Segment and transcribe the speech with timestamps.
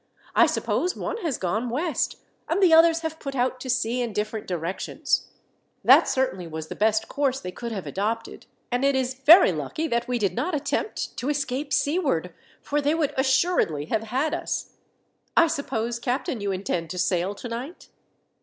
[0.33, 2.15] I suppose one has gone west,
[2.49, 5.27] and the others have put out to sea in different directions.
[5.83, 9.85] That certainly was the best course they could have adopted, and it is very lucky
[9.89, 12.33] that we did not attempt to escape seaward,
[12.63, 14.71] for they would assuredly have had us.
[15.37, 17.89] I suppose, captain, you intend to sail tonight."